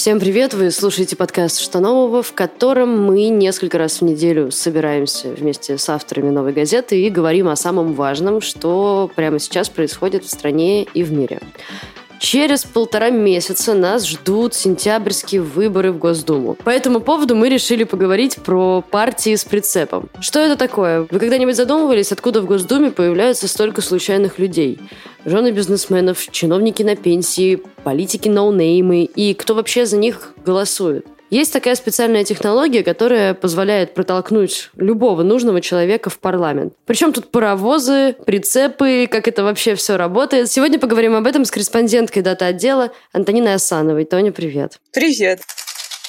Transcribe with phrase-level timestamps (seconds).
[0.00, 0.54] Всем привет!
[0.54, 5.88] Вы слушаете подкаст «Что нового?», в котором мы несколько раз в неделю собираемся вместе с
[5.90, 11.02] авторами «Новой газеты» и говорим о самом важном, что прямо сейчас происходит в стране и
[11.02, 11.40] в мире.
[12.20, 16.54] Через полтора месяца нас ждут сентябрьские выборы в Госдуму.
[16.54, 20.10] По этому поводу мы решили поговорить про партии с прицепом.
[20.20, 21.06] Что это такое?
[21.10, 24.78] Вы когда-нибудь задумывались, откуда в Госдуме появляются столько случайных людей?
[25.24, 31.06] Жены бизнесменов, чиновники на пенсии, политики ноунеймы и кто вообще за них голосует?
[31.30, 36.74] Есть такая специальная технология, которая позволяет протолкнуть любого нужного человека в парламент.
[36.86, 40.50] Причем тут паровозы, прицепы, как это вообще все работает.
[40.50, 44.04] Сегодня поговорим об этом с корреспонденткой дата-отдела Антониной Асановой.
[44.04, 44.78] Тоня, привет.
[44.92, 45.40] Привет.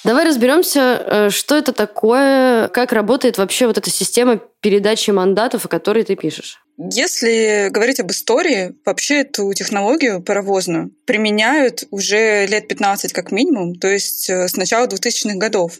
[0.04, 5.70] Давай разберемся, э, что это такое, как работает вообще вот эта система передачи мандатов, о
[5.70, 6.62] которой ты пишешь.
[6.78, 13.88] Если говорить об истории, вообще эту технологию паровозную применяют уже лет 15 как минимум, то
[13.88, 15.74] есть э, с начала 2000-х годов.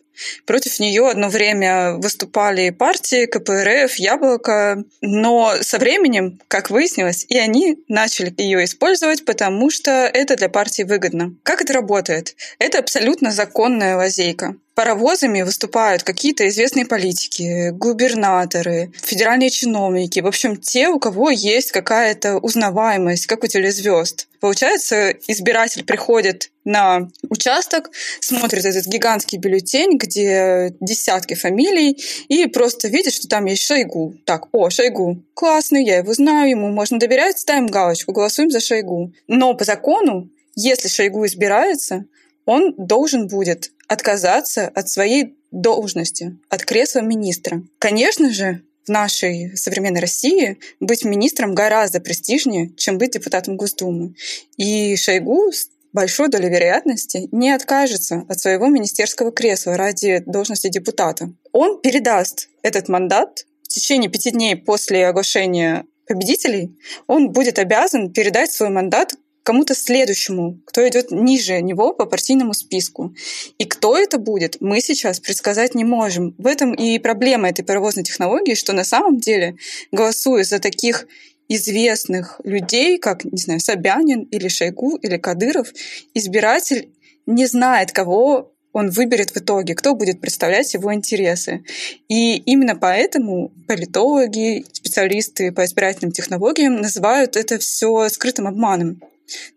[0.46, 7.80] Против нее одно время выступали партии КПРФ, Яблоко, но со временем, как выяснилось, и они
[7.88, 11.34] начали ее использовать, потому что это для партии выгодно.
[11.42, 12.36] Как это работает?
[12.60, 20.88] Это абсолютно законная лазейка паровозами выступают какие-то известные политики, губернаторы, федеральные чиновники, в общем, те,
[20.88, 24.28] у кого есть какая-то узнаваемость, как у телезвезд.
[24.40, 33.14] Получается, избиратель приходит на участок, смотрит этот гигантский бюллетень, где десятки фамилий, и просто видит,
[33.14, 34.16] что там есть Шойгу.
[34.26, 39.14] Так, о, Шойгу, классный, я его знаю, ему можно доверять, ставим галочку, голосуем за Шойгу.
[39.28, 42.06] Но по закону, если Шойгу избирается,
[42.46, 47.62] он должен будет отказаться от своей должности, от кресла министра.
[47.78, 54.16] Конечно же, в нашей современной России быть министром гораздо престижнее, чем быть депутатом Госдумы.
[54.56, 61.30] И Шойгу с большой долей вероятности не откажется от своего министерского кресла ради должности депутата.
[61.52, 68.52] Он передаст этот мандат в течение пяти дней после оглашения победителей, он будет обязан передать
[68.52, 69.14] свой мандат
[69.44, 73.16] кому-то следующему, кто идет ниже него по партийному списку.
[73.58, 76.36] И кто это будет, мы сейчас предсказать не можем.
[76.38, 79.56] В этом и проблема этой паровозной технологии, что на самом деле,
[79.92, 81.08] голосуя за таких
[81.48, 85.74] известных людей, как, не знаю, Собянин или Шойгу или Кадыров,
[86.14, 86.90] избиратель
[87.26, 91.64] не знает, кого он выберет в итоге, кто будет представлять его интересы.
[92.08, 99.02] И именно поэтому политологи, специалисты по избирательным технологиям называют это все скрытым обманом.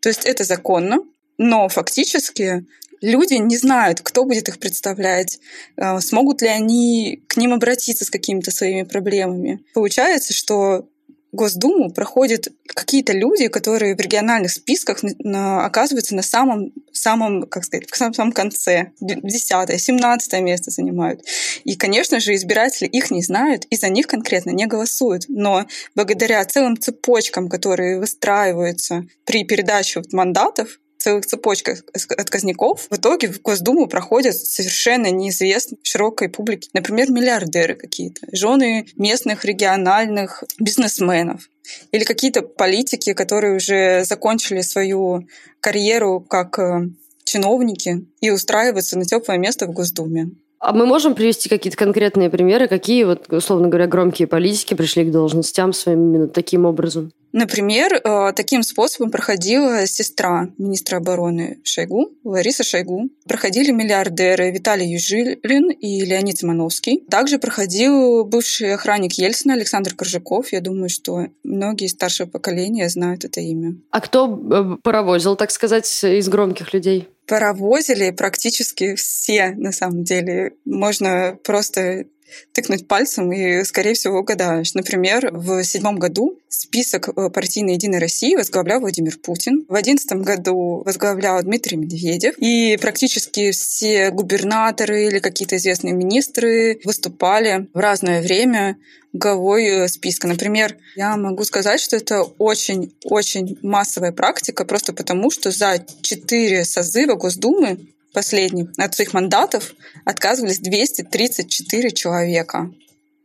[0.00, 0.98] То есть это законно,
[1.38, 2.66] но фактически
[3.00, 5.38] люди не знают, кто будет их представлять,
[5.76, 9.64] э, смогут ли они к ним обратиться с какими-то своими проблемами.
[9.74, 10.88] Получается, что
[11.34, 17.96] Госдуму проходят какие-то люди, которые в региональных списках оказываются на самом, самом как сказать, в
[17.96, 21.22] самом, самом конце, десятое, семнадцатое место занимают.
[21.64, 25.24] И, конечно же, избиратели их не знают и за них конкретно не голосуют.
[25.28, 31.82] Но благодаря целым цепочкам, которые выстраиваются при передаче мандатов, целых цепочках
[32.16, 36.70] отказников, в итоге в Госдуму проходят совершенно неизвестные широкой публике.
[36.72, 41.48] Например, миллиардеры какие-то, жены местных региональных бизнесменов
[41.92, 45.28] или какие-то политики, которые уже закончили свою
[45.60, 46.88] карьеру как э,
[47.24, 50.30] чиновники и устраиваются на теплое место в Госдуме.
[50.64, 55.10] А мы можем привести какие-то конкретные примеры, какие, вот, условно говоря, громкие политики пришли к
[55.10, 57.12] должностям своим именно таким образом?
[57.32, 63.10] Например, э, таким способом проходила сестра министра обороны Шойгу, Лариса Шойгу.
[63.28, 67.04] Проходили миллиардеры Виталий Южилин и Леонид Симоновский.
[67.10, 70.50] Также проходил бывший охранник Ельцина Александр Коржаков.
[70.52, 73.74] Я думаю, что многие старшего поколения знают это имя.
[73.90, 77.08] А кто э, паровозил, так сказать, из громких людей?
[77.26, 80.54] Паровозили практически все, на самом деле.
[80.64, 82.06] Можно просто
[82.52, 84.74] тыкнуть пальцем и, скорее всего, угадаешь.
[84.74, 89.64] Например, в седьмом году список э, партийной «Единой России» возглавлял Владимир Путин.
[89.68, 92.34] В одиннадцатом году возглавлял Дмитрий Медведев.
[92.38, 98.76] И практически все губернаторы или какие-то известные министры выступали в разное время
[99.12, 100.26] главой э, списка.
[100.26, 107.14] Например, я могу сказать, что это очень-очень массовая практика, просто потому что за четыре созыва
[107.14, 107.78] Госдумы
[108.14, 109.74] последних от своих мандатов
[110.06, 112.70] отказывались 234 человека.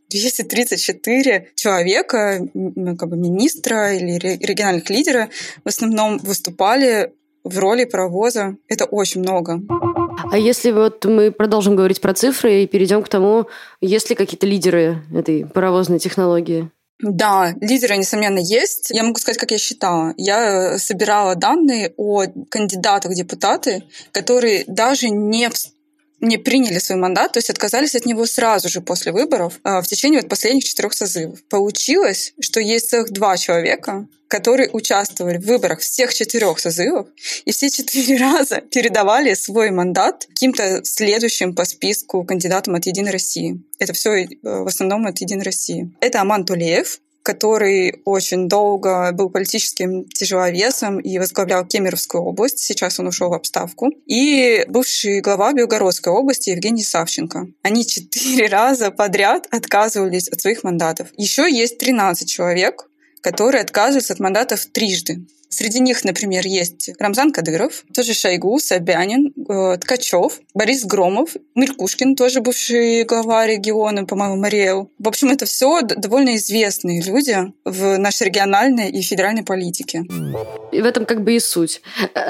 [0.09, 2.39] 234 человека,
[2.97, 5.29] как бы министра или региональных лидера,
[5.63, 7.13] в основном выступали
[7.43, 8.57] в роли паровоза.
[8.67, 9.61] Это очень много.
[10.31, 13.47] А если вот мы продолжим говорить про цифры и перейдем к тому,
[13.81, 16.69] есть ли какие-то лидеры этой паровозной технологии?
[17.01, 18.89] Да, лидеры, несомненно, есть.
[18.89, 20.13] Я могу сказать, как я считала.
[20.17, 25.49] Я собирала данные о кандидатах в депутаты, которые даже не
[26.21, 29.87] не приняли свой мандат, то есть отказались от него сразу же после выборов а, в
[29.87, 31.43] течение вот последних четырех созывов.
[31.49, 37.07] Получилось, что есть целых два человека, которые участвовали в выборах всех четырех созывов,
[37.45, 43.61] и все четыре раза передавали свой мандат каким-то следующим по списку кандидатам от «Единой России».
[43.79, 45.91] Это все э, в основном от «Единой России».
[45.99, 46.99] Это Аман Тулеев,
[47.29, 52.57] который очень долго был политическим тяжеловесом и возглавлял Кемеровскую область.
[52.57, 53.91] Сейчас он ушел в обставку.
[54.07, 57.45] И бывший глава Белгородской области Евгений Савченко.
[57.61, 61.09] Они четыре раза подряд отказывались от своих мандатов.
[61.17, 62.89] Еще есть 13 человек,
[63.21, 65.27] которые отказываются от мандатов трижды.
[65.49, 72.39] Среди них, например, есть Рамзан Кадыров, тоже Шойгу, Собянин, э, Ткачев, Борис Громов, Мелькушкин, тоже
[72.41, 74.91] бывший глава региона, по-моему, Мариэл.
[74.99, 77.35] В общем, это все довольно известные люди
[77.65, 80.03] в нашей региональной и федеральной политике.
[80.71, 81.81] И в этом как бы и суть.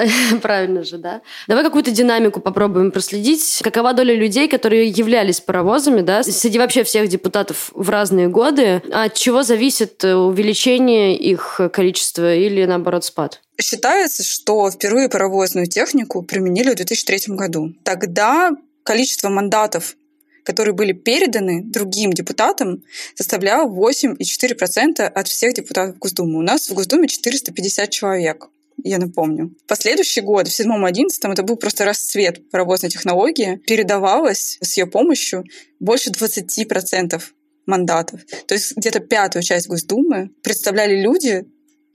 [0.42, 1.20] Правильно же, да?
[1.46, 3.60] Давай какую-то динамику попробуем проследить.
[3.62, 8.82] Какова доля людей, которые являлись паровозами, да, среди вообще всех депутатов в разные годы?
[8.90, 13.42] От чего зависит увеличение их количества или, наоборот, спад?
[13.60, 17.74] Считается, что впервые паровозную технику применили в 2003 году.
[17.84, 18.50] Тогда
[18.82, 19.96] количество мандатов
[20.42, 22.82] которые были переданы другим депутатам,
[23.14, 26.38] составляло 8,4% от всех депутатов Госдумы.
[26.38, 28.48] У нас в Госдуме 450 человек
[28.82, 29.54] я напомню.
[29.66, 33.60] Последующий год, в седьмом одиннадцатом, это был просто расцвет паровозной технологии.
[33.66, 35.44] Передавалось с ее помощью
[35.78, 37.20] больше 20%
[37.66, 38.20] мандатов.
[38.46, 41.44] То есть где-то пятую часть Госдумы представляли люди,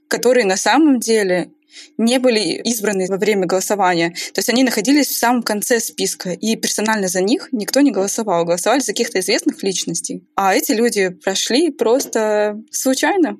[0.08, 1.50] которые на самом деле
[1.98, 4.10] не были избраны во время голосования.
[4.32, 8.44] То есть они находились в самом конце списка, и персонально за них никто не голосовал.
[8.44, 10.24] Голосовали за каких-то известных личностей.
[10.34, 13.38] А эти люди прошли просто случайно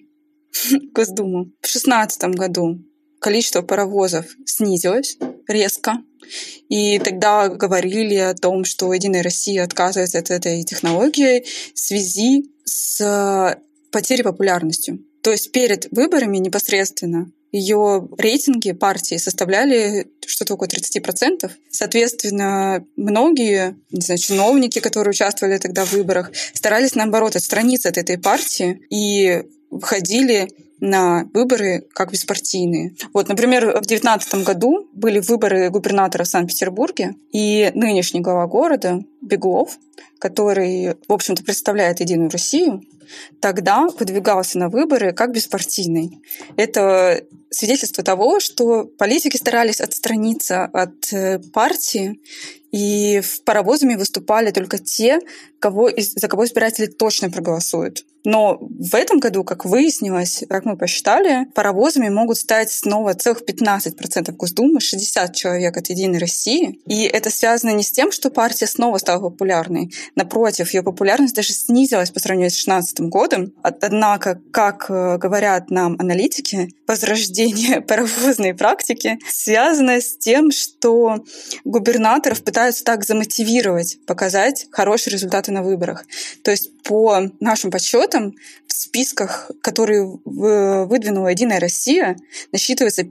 [0.53, 1.45] в Госдуму.
[1.61, 2.79] В 2016 году
[3.21, 5.19] количество паровозов снизилось
[5.49, 5.99] резко.
[6.69, 13.57] И тогда говорили о том, что Единая Россия отказывается от этой технологии в связи с
[13.93, 14.99] потерей популярностью.
[15.26, 21.50] То есть перед выборами непосредственно ее рейтинги партии составляли что-то около 30%.
[21.69, 28.19] Соответственно, многие не знаю, чиновники, которые участвовали тогда в выборах, старались, наоборот, отстраниться от этой
[28.19, 32.94] партии и выходили на выборы как беспартийные.
[33.12, 39.78] Вот, например, в 2019 году были выборы губернатора в Санкт-Петербурге, и нынешний глава города Беглов,
[40.19, 42.82] который, в общем-то, представляет Единую Россию,
[43.40, 46.23] тогда выдвигался на выборы как беспартийный.
[46.56, 52.20] Это свидетельство того, что политики старались отстраниться от э, партии,
[52.73, 55.20] и в паровозами выступали только те,
[55.61, 58.05] кого, за кого избиратели точно проголосуют.
[58.25, 64.32] Но в этом году, как выяснилось, как мы посчитали, паровозами могут стать снова целых 15%
[64.32, 66.81] Госдумы, 60 человек от «Единой России».
[66.87, 69.93] И это связано не с тем, что партия снова стала популярной.
[70.15, 73.53] Напротив, ее популярность даже снизилась по сравнению с 2016 годом.
[73.63, 81.25] Однако, как э, говорят нам аналитики, возрождение паровозной практики связано с тем, что
[81.65, 86.05] губернаторов пытаются так замотивировать, показать хорошие результаты на выборах.
[86.43, 88.35] То есть по нашим подсчетам
[88.67, 92.17] в списках, которые выдвинула Единая Россия,
[92.53, 93.05] насчитывается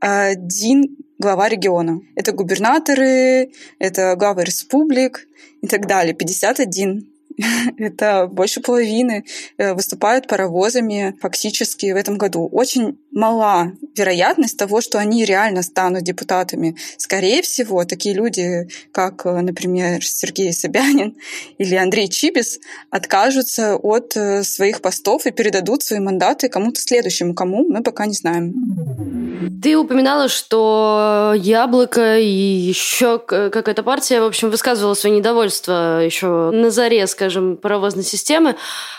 [0.00, 2.00] 51 глава региона.
[2.14, 5.26] Это губернаторы, это главы республик
[5.62, 6.14] и так далее.
[6.14, 7.08] 51
[7.78, 9.24] это больше половины
[9.56, 12.48] э, выступают паровозами фактически в этом году.
[12.50, 16.76] Очень мала вероятность того, что они реально станут депутатами.
[16.96, 21.16] Скорее всего, такие люди, как, э, например, Сергей Собянин
[21.58, 22.60] или Андрей Чибис,
[22.90, 27.34] откажутся от э, своих постов и передадут свои мандаты кому-то следующему.
[27.34, 28.54] Кому, мы пока не знаем.
[29.62, 36.70] Ты упоминала, что Яблоко и еще какая-то партия, в общем, высказывала свое недовольство еще на
[36.70, 38.56] заре, скажем, паровозной системы.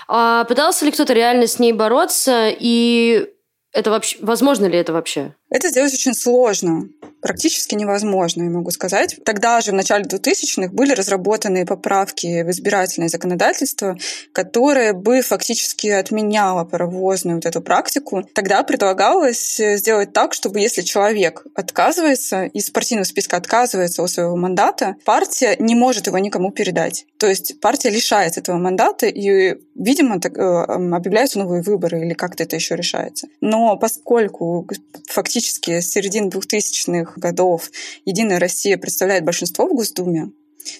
[0.08, 2.50] А пытался ли кто-то реально с ней бороться?
[2.50, 3.30] И
[3.74, 5.36] это вообще возможно ли это вообще?
[5.50, 6.90] Это сделать очень сложно
[7.22, 9.18] практически невозможно, я могу сказать.
[9.26, 13.98] Тогда же, в начале 2000-х, были разработаны поправки в избирательное законодательство,
[14.32, 18.24] которое бы фактически отменяло паровозную вот эту практику.
[18.34, 24.96] Тогда предлагалось сделать так, чтобы если человек отказывается, из партийного списка отказывается от своего мандата,
[25.06, 27.06] партия не может его никому передать.
[27.18, 32.44] То есть партия лишается этого мандата, и, видимо, так, э, объявляются новые выборы или как-то
[32.44, 33.28] это еще решается.
[33.42, 34.68] Но поскольку
[35.08, 37.72] фактически с середины 2000-х 90-х годов
[38.06, 40.32] «Единая Россия» представляет большинство в Госдуме,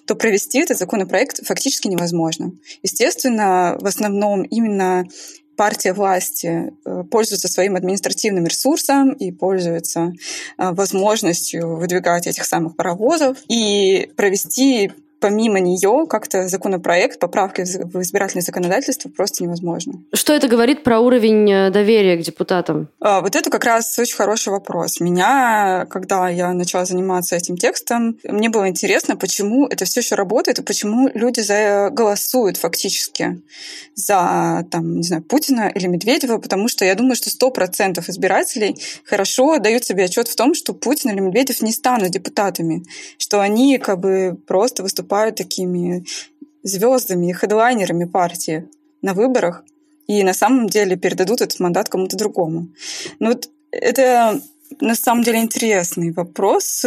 [0.05, 2.51] то провести этот законопроект фактически невозможно.
[2.83, 5.05] Естественно, в основном именно
[5.55, 10.13] партия власти э, пользуется своим административным ресурсом и пользуется
[10.57, 18.43] э, возможностью выдвигать этих самых паровозов и провести помимо нее как-то законопроект, поправки в избирательное
[18.43, 19.93] законодательство просто невозможно.
[20.13, 22.88] Что это говорит про уровень э, доверия к депутатам?
[22.99, 24.99] А, вот это как раз очень хороший вопрос.
[24.99, 30.59] Меня, когда я начала заниматься этим текстом, мне было интересно, почему это все еще работает
[30.59, 31.39] и почему люди
[31.89, 33.41] голосуют фактически
[33.95, 38.77] за, там, не знаю, Путина или Медведева, потому что я думаю, что сто процентов избирателей
[39.03, 42.83] хорошо дают себе отчет в том, что Путин или Медведев не станут депутатами,
[43.17, 46.05] что они как бы просто выступают выступают такими
[46.63, 48.67] звездами и хедлайнерами партии
[49.01, 49.63] на выборах
[50.07, 52.67] и на самом деле передадут этот мандат кому-то другому.
[53.19, 54.39] Ну вот это
[54.79, 56.85] на самом деле интересный вопрос.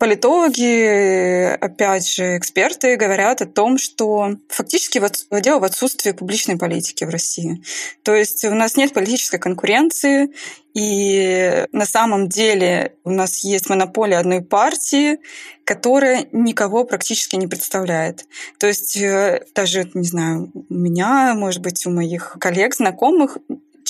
[0.00, 7.04] Политологи, опять же, эксперты говорят о том, что фактически вот дело в отсутствии публичной политики
[7.04, 7.62] в России.
[8.02, 10.30] То есть у нас нет политической конкуренции,
[10.72, 15.18] и на самом деле у нас есть монополия одной партии,
[15.64, 18.24] которая никого практически не представляет.
[18.58, 23.36] То есть э, даже, не знаю, у меня, может быть, у моих коллег, знакомых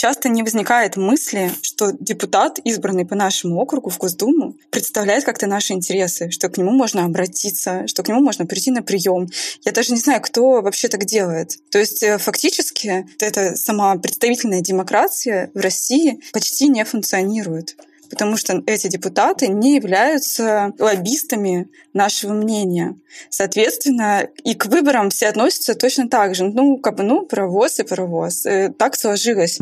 [0.00, 5.74] часто не возникает мысли, что депутат, избранный по нашему округу в Госдуму, представляет как-то наши
[5.74, 9.28] интересы, что к нему можно обратиться, что к нему можно прийти на прием.
[9.62, 11.58] Я даже не знаю, кто вообще так делает.
[11.70, 17.76] То есть э, фактически эта сама представительная демократия в России почти не функционирует
[18.10, 22.96] потому что эти депутаты не являются лоббистами нашего мнения.
[23.28, 26.44] Соответственно, и к выборам все относятся точно так же.
[26.44, 28.46] Ну, как бы, ну, паровоз и паровоз.
[28.46, 29.58] Э, так сложилось.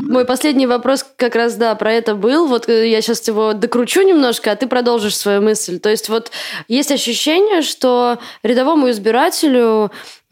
[0.00, 2.46] Мой последний вопрос как раз, да, про это был.
[2.46, 5.78] Вот э, я сейчас его докручу немножко, а ты продолжишь свою мысль.
[5.78, 6.30] То есть вот
[6.68, 9.90] есть ощущение, что рядовому избирателю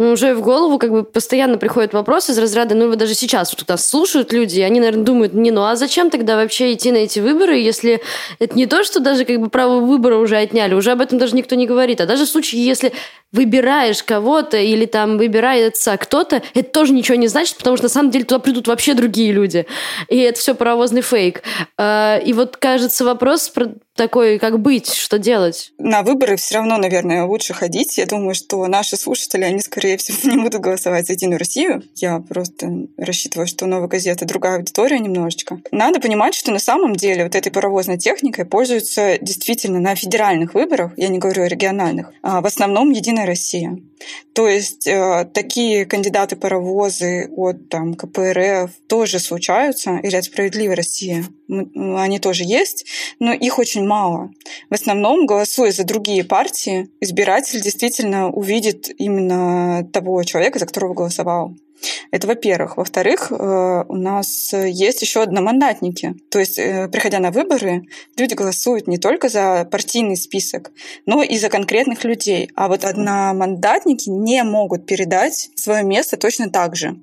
[0.09, 3.87] уже в голову как бы постоянно приходят вопросы из разряда, ну, даже сейчас вот нас
[3.87, 7.21] слушают люди, и они, наверное, думают, не, ну, а зачем тогда вообще идти на эти
[7.21, 8.01] выборы, если
[8.39, 11.37] это не то, что даже как бы право выбора уже отняли, уже об этом даже
[11.37, 12.93] никто не говорит, а даже в случае, если
[13.33, 18.11] выбираешь кого-то или там выбирается кто-то, это тоже ничего не значит, потому что на самом
[18.11, 19.67] деле туда придут вообще другие люди.
[20.09, 21.43] И это все паровозный фейк.
[21.79, 25.75] А, и вот, кажется, вопрос про такой, как быть, что делать?
[25.77, 27.99] На выборы все равно, наверное, лучше ходить.
[27.99, 31.83] Я думаю, что наши слушатели, они, скорее всего, не будут голосовать за Единую Россию.
[31.97, 35.61] Я просто рассчитываю, что новая газета другая аудитория немножечко.
[35.71, 40.93] Надо понимать, что на самом деле вот этой паровозной техникой пользуются действительно на федеральных выборах,
[40.97, 43.77] я не говорю о региональных, а в основном Единая Россия.
[44.33, 51.27] То есть э, такие кандидаты-паровозы от там, КПРФ тоже случаются, или от «Справедливой России».
[51.51, 52.87] Они тоже есть,
[53.19, 54.31] но их очень мало.
[54.69, 61.55] В основном, голосуя за другие партии, избиратель действительно увидит именно того человека, за которого голосовал.
[62.11, 62.77] Это во-первых.
[62.77, 66.15] Во-вторых, э, у нас есть еще одномандатники.
[66.31, 70.73] То есть, э, приходя на выборы, люди голосуют не только за партийный список,
[71.07, 72.51] но и за конкретных людей.
[72.55, 77.01] А вот одномандатники не могут передать свое место точно так же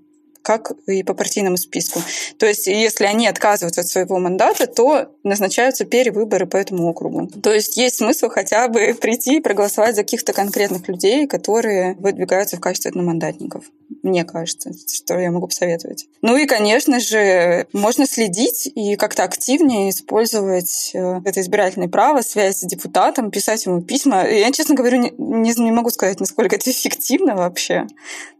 [0.47, 2.01] как и по партийному списку.
[2.39, 7.27] То есть, если они отказываются от своего мандата, то назначаются перевыборы по этому округу.
[7.27, 12.55] То есть, есть смысл хотя бы прийти и проголосовать за каких-то конкретных людей, которые выдвигаются
[12.55, 13.65] в качестве одномандатников.
[14.03, 16.07] Мне кажется, что я могу посоветовать.
[16.21, 22.59] Ну и, конечно же, можно следить и как-то активнее использовать э, это избирательное право, связь
[22.59, 24.27] с депутатом, писать ему письма.
[24.27, 27.87] Я, честно говорю, не, не могу сказать, насколько это эффективно вообще,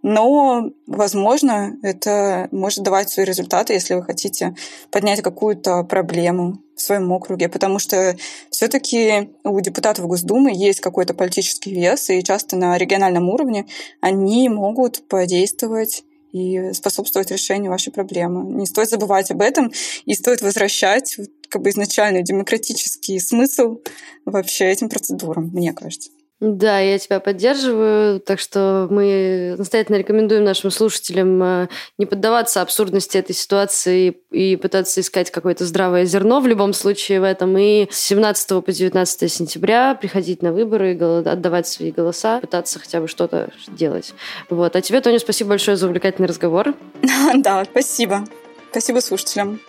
[0.02, 4.56] но, возможно, это может давать свои результаты, если вы хотите
[4.92, 8.16] поднять какую-то проблему в своем округе, потому что
[8.52, 13.66] все-таки у депутатов Госдумы есть какой-то политический вес, и часто на региональном уровне
[14.00, 18.46] они могут подействовать и способствовать решению вашей проблемы.
[18.54, 19.72] Не стоит забывать об этом,
[20.06, 21.18] и стоит возвращать
[21.50, 23.80] как бы изначальный демократический смысл
[24.26, 26.12] вообще этим процедурам, мне кажется.
[26.40, 31.68] Да, я тебя поддерживаю, так что мы настоятельно рекомендуем нашим слушателям э,
[31.98, 37.24] не поддаваться абсурдности этой ситуации и пытаться искать какое-то здравое зерно в любом случае в
[37.24, 37.58] этом.
[37.58, 43.08] И с 17 по 19 сентября приходить на выборы, отдавать свои голоса, пытаться хотя бы
[43.08, 44.14] что-то делать.
[44.52, 44.76] Вот.
[44.76, 46.76] А тебе, Тоня, спасибо большое за увлекательный разговор.
[47.38, 48.26] Да, спасибо.
[48.72, 49.60] Спасибо слушателям.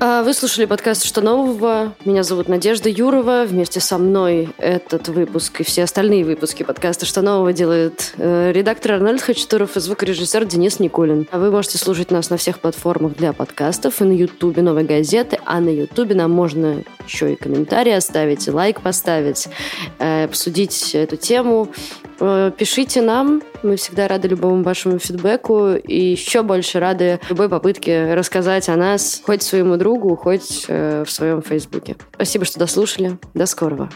[0.00, 1.92] А, вы слушали подкаст «Что нового?».
[2.04, 3.44] Меня зовут Надежда Юрова.
[3.44, 8.92] Вместе со мной этот выпуск и все остальные выпуски подкаста «Что нового?» делает э, редактор
[8.92, 11.26] Арнольд Хачатуров и звукорежиссер Денис Никулин.
[11.32, 15.40] А вы можете слушать нас на всех платформах для подкастов и на Ютубе «Новой газеты»,
[15.44, 19.48] а на Ютубе нам можно еще и комментарии оставить, и лайк поставить,
[19.98, 21.72] э, обсудить эту тему
[22.18, 28.68] пишите нам, мы всегда рады любому вашему фидбэку и еще больше рады любой попытке рассказать
[28.68, 31.96] о нас хоть своему другу, хоть э, в своем фейсбуке.
[32.14, 33.18] Спасибо, что дослушали.
[33.34, 33.88] До скорого.